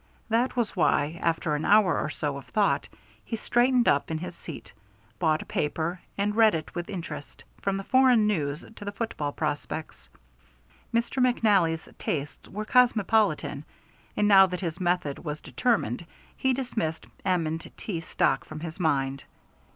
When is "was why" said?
0.55-1.19